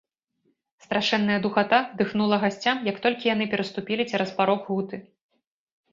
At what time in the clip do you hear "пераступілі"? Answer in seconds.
3.55-4.03